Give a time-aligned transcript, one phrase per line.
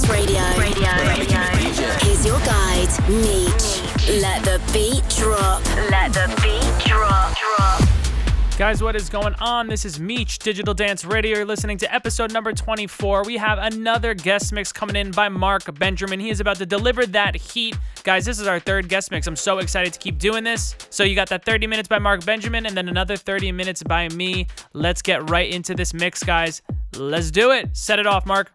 [0.00, 0.40] Dance Radio.
[0.58, 0.90] Radio.
[0.96, 1.86] Radio.
[2.00, 3.82] Here's your guide, Meetch.
[4.22, 5.62] Let the beat drop.
[5.90, 7.36] Let the beat drop.
[7.36, 7.82] Drop.
[8.56, 9.66] Guys, what is going on?
[9.68, 11.36] This is Meetch Digital Dance Radio.
[11.36, 13.24] You're listening to episode number 24.
[13.24, 16.18] We have another guest mix coming in by Marc Benjamin.
[16.18, 17.76] He is about to deliver that heat.
[18.02, 19.26] Guys, this is our third guest mix.
[19.26, 20.76] I'm so excited to keep doing this.
[20.88, 24.08] So, you got that 30 minutes by Marc Benjamin and then another 30 minutes by
[24.08, 24.46] me.
[24.72, 26.62] Let's get right into this mix, guys.
[26.96, 27.76] Let's do it.
[27.76, 28.50] Set it off, Marc.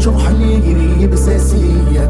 [0.00, 2.04] جرح ليلي بساسية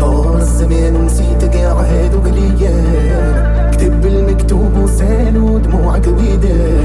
[0.00, 6.79] دار الزمان ونسيت قاع هادوك ليا كتب المكتوب وسالو دموعك بيدك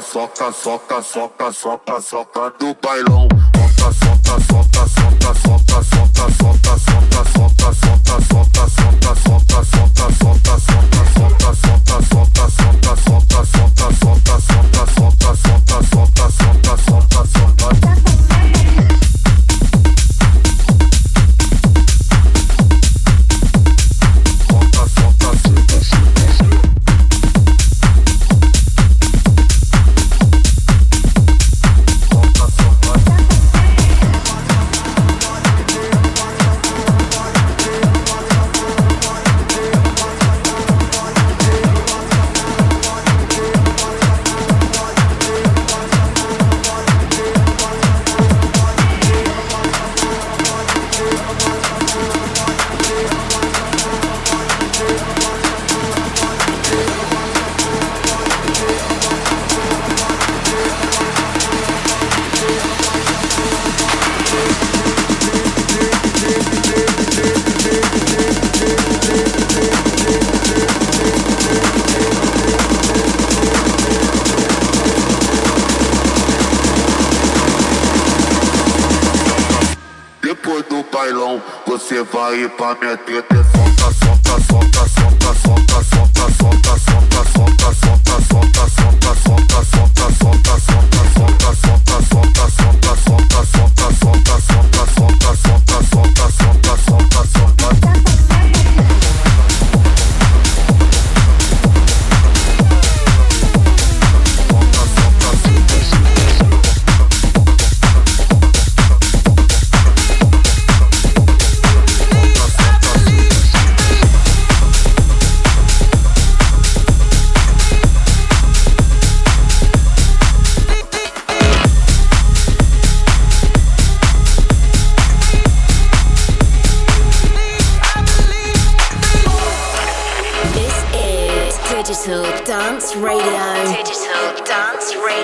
[0.00, 3.28] soca, soca, soca, soca, soca, soca no bailão.
[3.78, 6.55] Soca, soca, soca, soca, soca, soca, soca.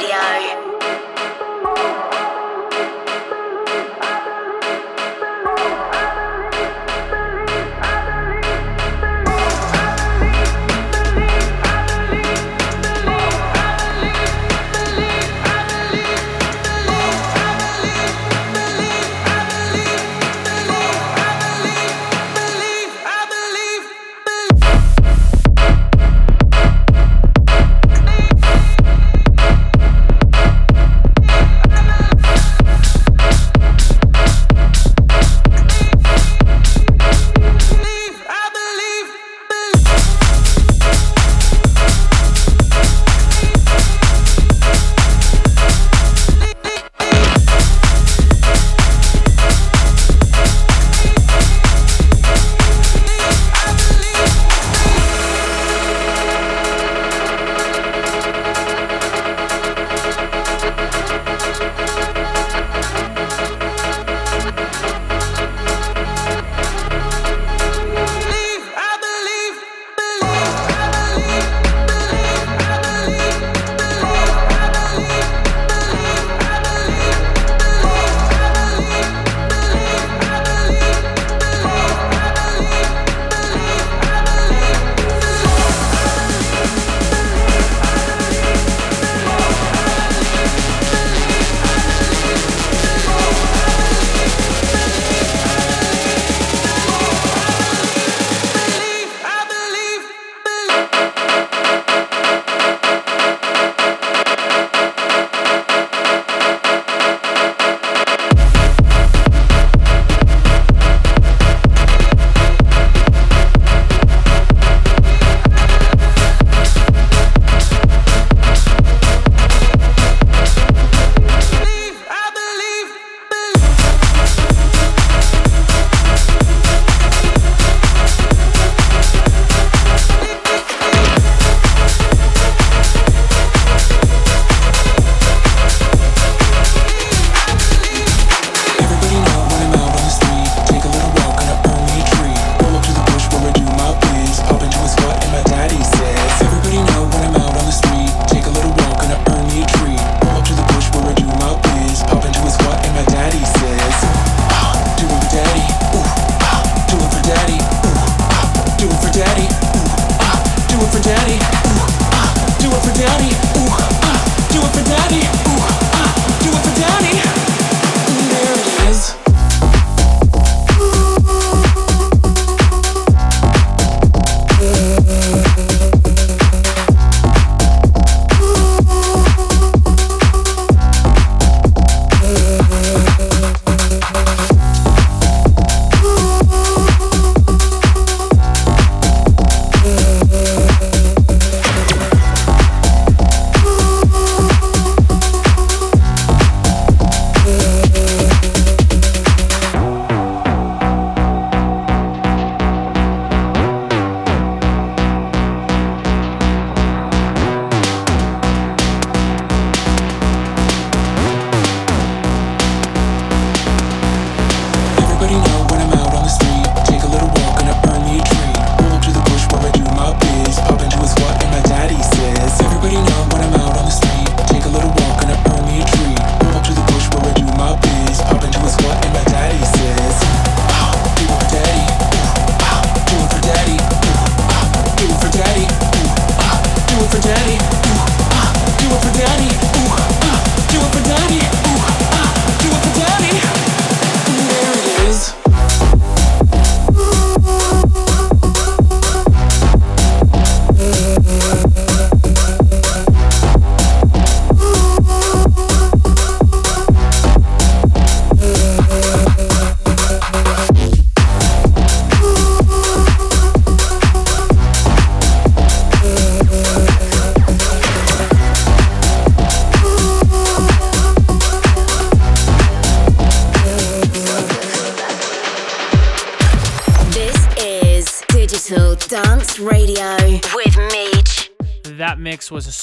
[0.01, 0.72] For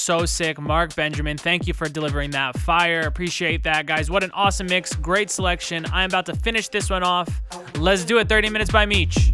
[0.10, 0.60] so sick.
[0.60, 3.02] Marc Benjamin, thank you for delivering that fire.
[3.02, 4.10] Appreciate that, guys.
[4.10, 4.96] What an awesome mix.
[4.96, 5.86] Great selection.
[5.94, 7.30] I'm about to finish this one off.
[7.76, 9.29] Let's do it 30 minutes by Meetch.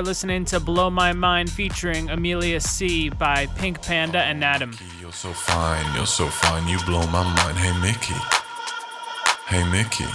[0.00, 4.74] Are listening to Blow My Mind featuring AmeliaCee by Pink Panda and Nadim.
[4.98, 7.58] You're so fine, you're so fine, you blow my mind.
[7.58, 8.14] Hey, Mickey.
[9.46, 10.06] Hey, Mickey.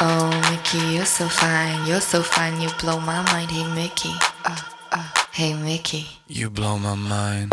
[0.00, 3.52] Oh, Mickey, you're so fine, you're so fine, you blow my mind.
[3.52, 4.12] Hey, Mickey.
[4.44, 4.60] Uh,
[4.90, 6.08] uh, hey, Mickey.
[6.26, 7.52] You blow my mind.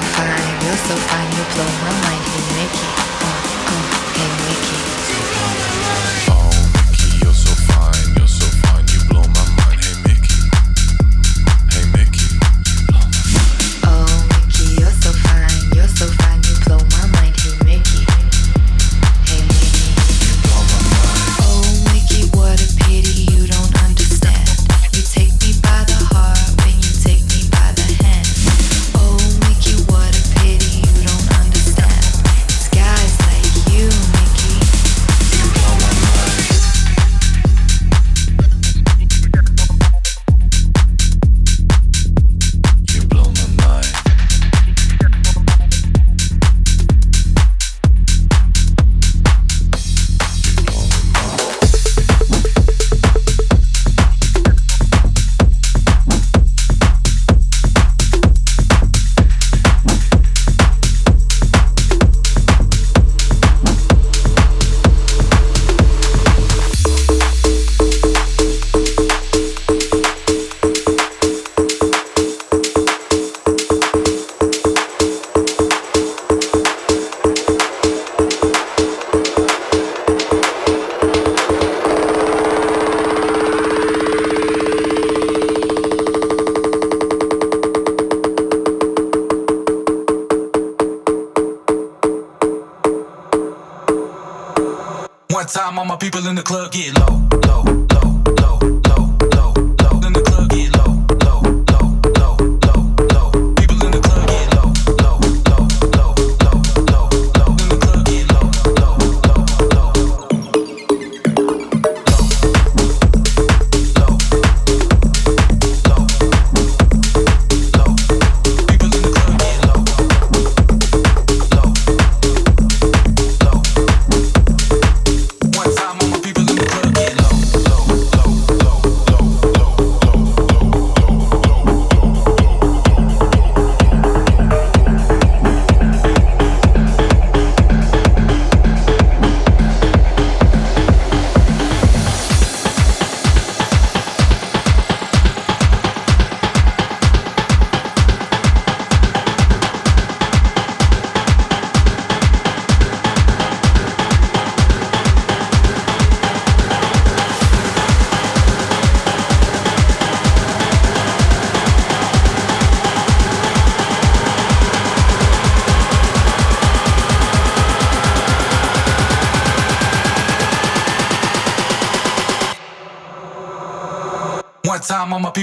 [0.00, 1.68] Time, blow
[2.00, 3.11] my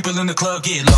[0.10, 0.89] people in the club get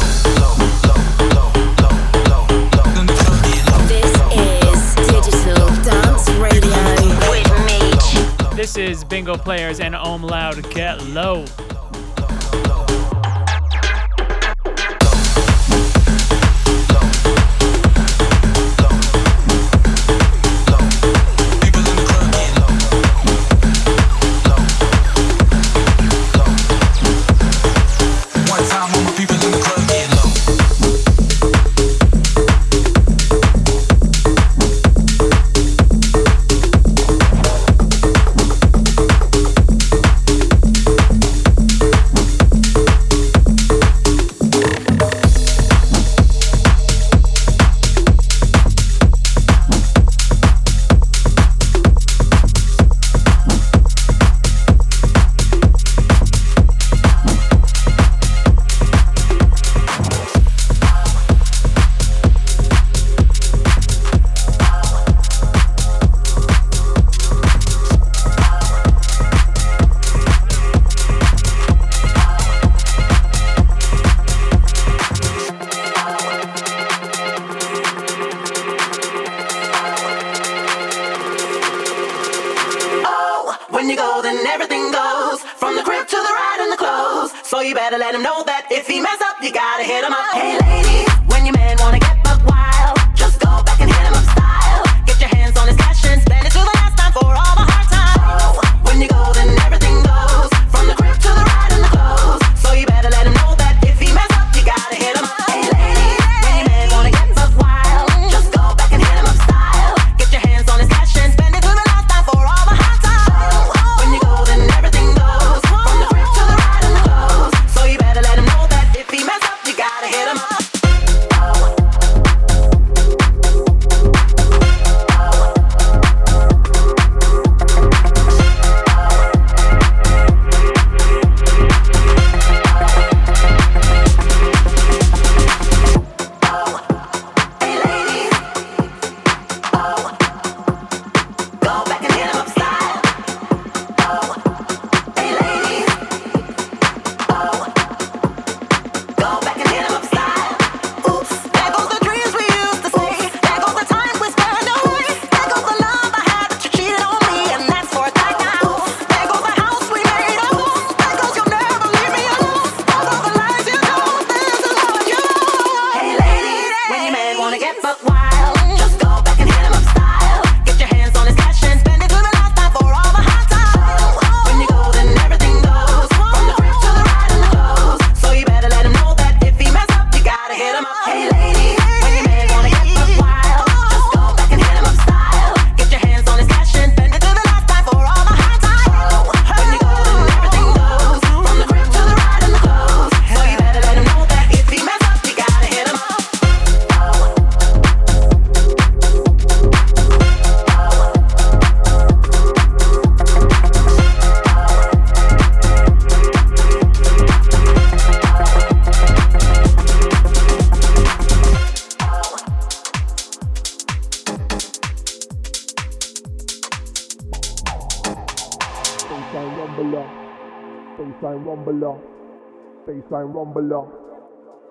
[223.28, 223.88] baseline up.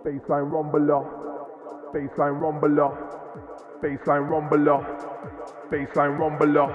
[0.05, 1.03] baseline rumbler,
[1.92, 2.90] baseline rumbler,
[3.82, 4.28] baseline
[4.68, 4.82] up.
[5.70, 6.68] baseline rumbler,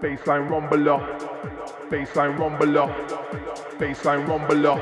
[0.00, 1.00] baseline rumbler,
[1.90, 2.38] baseline
[2.76, 2.90] up.
[3.78, 4.76] baseline rumbler,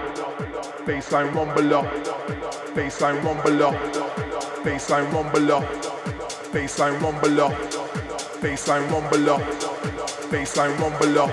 [0.87, 1.85] baseline rumbler,
[2.75, 3.65] baseline up.
[4.65, 5.61] baseline rumbler,
[6.43, 7.51] baseline rumbler,
[8.41, 8.89] baseline
[9.29, 9.41] up.
[10.31, 11.29] baseline rumbler,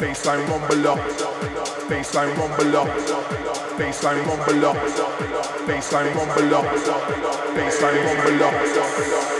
[0.00, 0.96] baseline rumbler,
[1.88, 2.34] baseline
[2.74, 3.49] up
[3.80, 4.76] baseline rumble up,
[5.66, 6.66] baseline rumble up,
[7.56, 8.54] baseline rumble up,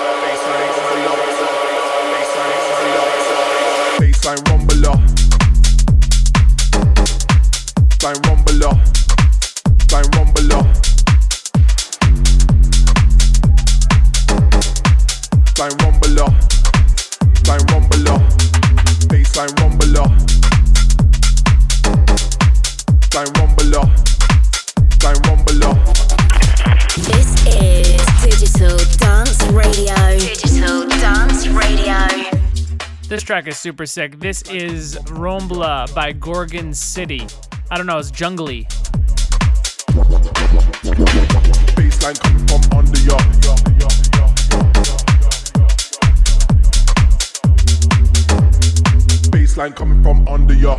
[0.62, 1.28] up,
[4.00, 5.00] baseline rumble up,
[8.00, 8.78] baseline rumble up,
[9.76, 10.81] baseline rumble up.
[26.96, 30.18] This is Digital Dance Radio.
[30.18, 32.08] Digital Dance Radio.
[33.08, 34.18] This track is super sick.
[34.18, 37.24] This is Rumblah by Gorgon City.
[37.70, 38.64] I don't know, it's jungly.
[41.76, 43.81] Baseline coming from under your.
[49.52, 50.76] baseline coming from under ya.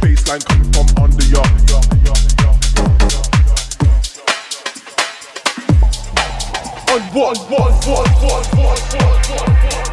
[0.00, 1.42] Baseline coming from under ya.
[6.88, 9.85] On what, what, what, what, what, what, what, what.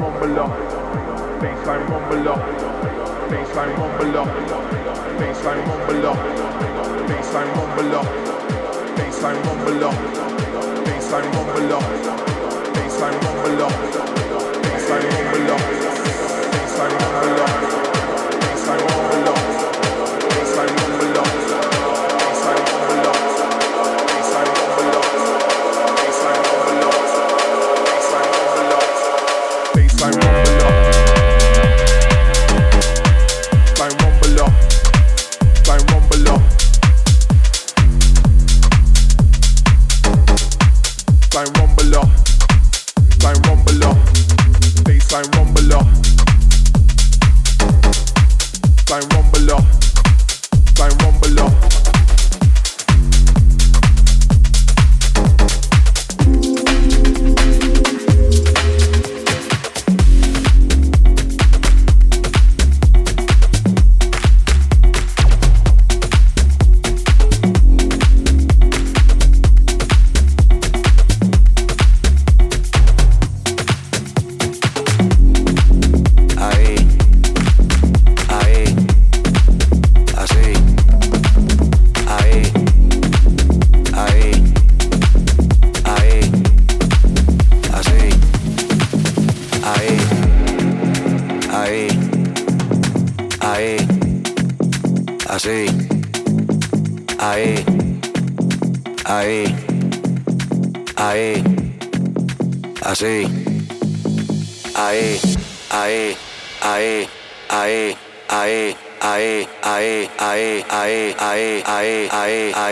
[0.00, 0.48] mumbler,
[1.40, 2.38] baseline mumbler,
[3.30, 4.26] baseline mumbler,
[5.18, 6.16] baseline mumbler,
[7.08, 8.04] baseline mumbler,
[8.96, 9.92] baseline mumbler,
[10.86, 11.82] baseline mumbler,
[12.74, 13.72] baseline mumbler,
[14.64, 15.60] baseline mumbler,
[16.52, 17.49] baseline mumbler.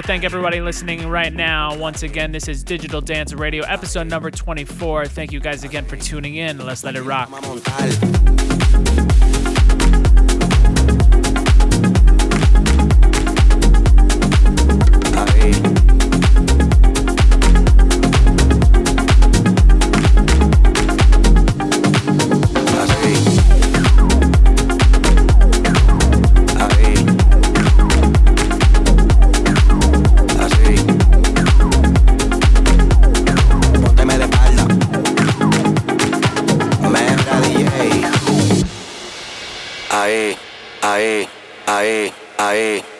[0.00, 1.76] to thank everybody listening right now.
[1.76, 5.06] Once again, this is Digital Dance Radio, episode number 24.
[5.06, 6.58] Thank you guys again for tuning in.
[6.58, 7.28] Let's let it rock.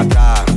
[0.00, 0.49] I got.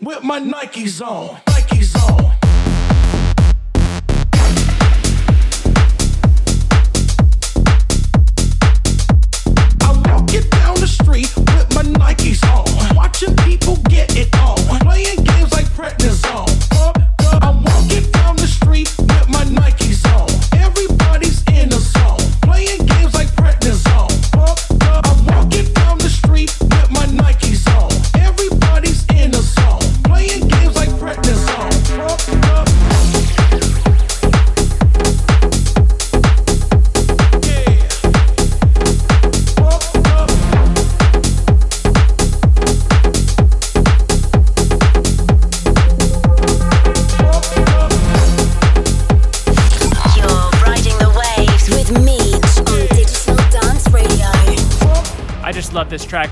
[0.00, 1.36] with my Nikes on.
[1.46, 2.41] Nikes on.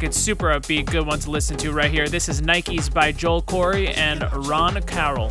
[0.01, 0.09] track.
[0.09, 2.09] It's super upbeat, good one to listen to right here.
[2.09, 5.31] This is Nikes by Joel Corry and Ron Carroll.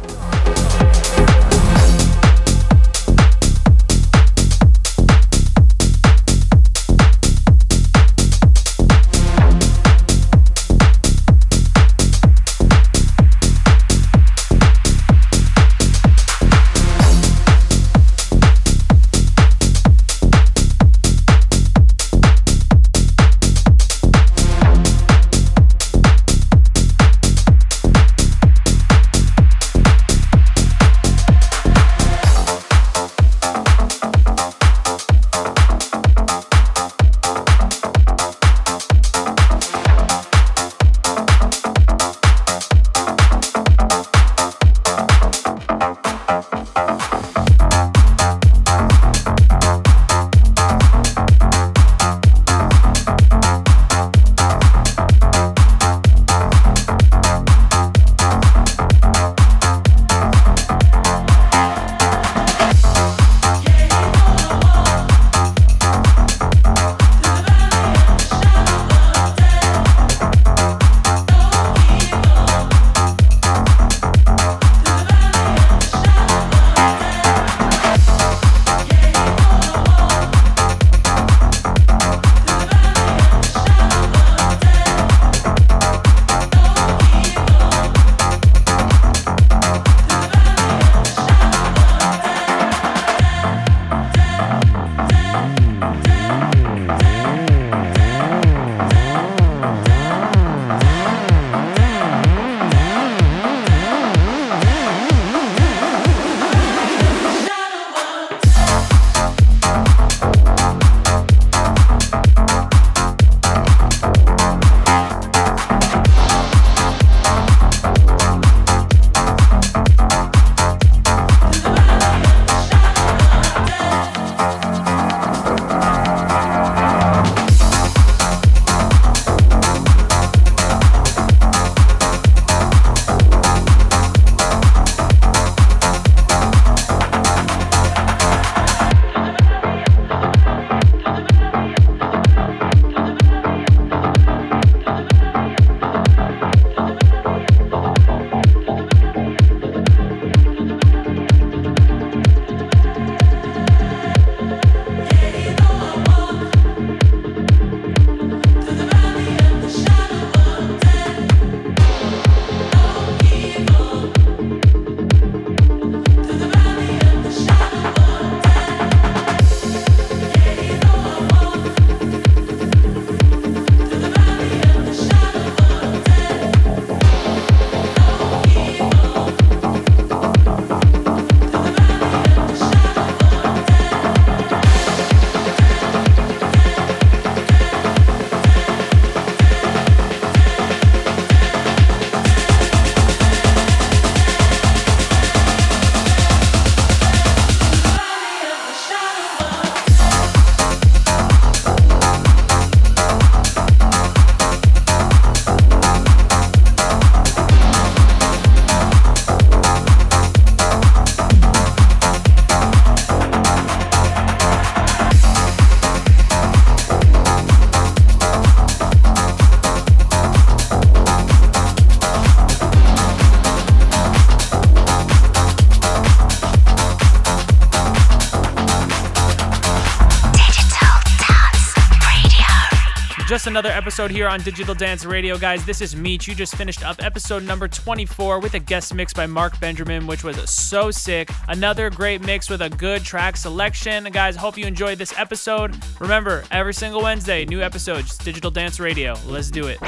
[233.90, 235.66] Episode here on Digital Dance Radio, guys.
[235.66, 236.28] This is Meetch.
[236.28, 240.24] You just finished up episode number 24 with a guest mix by Marc Benjamin, which
[240.24, 241.32] was so sick.
[241.48, 244.04] Another great mix with a good track selection.
[244.12, 245.76] Guys, hope you enjoyed this episode.
[246.00, 249.16] Remember, every single Wednesday, new episodes, Digital Dance Radio.
[249.26, 249.80] Let's do it.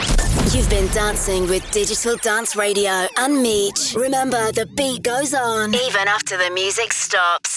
[0.52, 3.94] You've been dancing with Digital Dance Radio and Meetch.
[3.94, 7.51] Remember, the beat goes on even after the music stops.